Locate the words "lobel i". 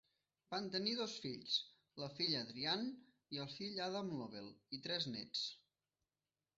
4.19-4.85